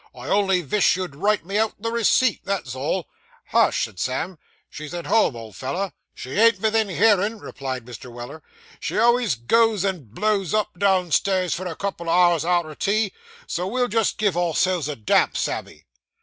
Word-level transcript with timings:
I 0.15 0.29
only 0.29 0.63
vish 0.63 0.95
you'd 0.95 1.15
write 1.15 1.45
me 1.45 1.59
out 1.59 1.79
the 1.79 1.91
receipt, 1.91 2.41
that's 2.43 2.73
all.' 2.73 3.07
'Hush!' 3.49 3.85
said 3.85 3.99
Sam, 3.99 4.39
'she's 4.67 4.95
at 4.95 5.05
home, 5.05 5.35
old 5.35 5.55
feller.' 5.55 5.93
She 6.15 6.31
ain't 6.31 6.57
vithin 6.57 6.89
hearin',' 6.89 7.37
replied 7.37 7.85
Mr. 7.85 8.11
Weller; 8.11 8.41
'she 8.79 8.97
always 8.97 9.35
goes 9.35 9.83
and 9.83 10.09
blows 10.11 10.55
up, 10.55 10.69
downstairs, 10.79 11.53
for 11.53 11.67
a 11.67 11.75
couple 11.75 12.09
of 12.09 12.15
hours 12.17 12.43
arter 12.43 12.73
tea; 12.73 13.13
so 13.45 13.67
we'll 13.67 13.87
just 13.87 14.17
give 14.17 14.35
ourselves 14.35 14.87
a 14.87 14.95
damp, 14.95 15.37
Sammy. 15.37 15.85